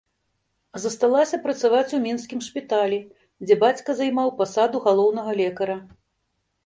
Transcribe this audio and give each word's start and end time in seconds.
Засталася 0.85 1.37
працаваць 1.43 1.91
у 1.99 1.99
мінскім 2.07 2.39
шпіталі, 2.47 2.99
дзе 3.47 3.59
бацька 3.67 3.89
займаў 4.03 4.35
пасаду 4.41 4.77
галоўнага 4.87 5.31
лекара. 5.43 5.77